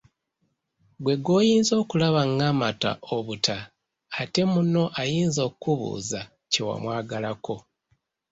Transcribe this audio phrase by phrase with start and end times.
[0.97, 3.57] Ggwe gw'oyinza okulaba ng'amata obuta
[4.21, 7.55] ate munno ayinza okukubuuza kye wamwagalako.